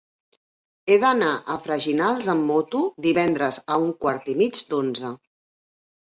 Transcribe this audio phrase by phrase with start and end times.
[0.85, 5.15] He d'anar a Freginals amb moto divendres a un quart i mig d'onze.